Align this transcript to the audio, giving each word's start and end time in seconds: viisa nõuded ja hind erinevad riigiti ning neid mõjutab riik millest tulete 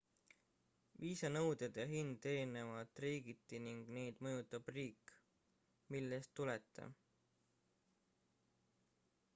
viisa 1.01 1.29
nõuded 1.33 1.75
ja 1.81 1.83
hind 1.91 2.25
erinevad 2.31 3.01
riigiti 3.05 3.59
ning 3.67 3.93
neid 3.99 4.23
mõjutab 4.29 4.73
riik 4.79 5.13
millest 5.97 6.35
tulete 6.41 6.89